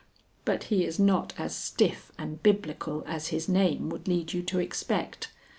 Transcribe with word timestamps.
But 0.45 0.63
he 0.63 0.83
is 0.83 0.97
not 0.97 1.35
as 1.37 1.53
stiff 1.55 2.11
and 2.17 2.41
biblical 2.41 3.03
as 3.05 3.27
his 3.27 3.47
name 3.47 3.87
would 3.89 4.07
lead 4.07 4.33
you 4.33 4.41
to 4.41 4.57
expect. 4.57 5.29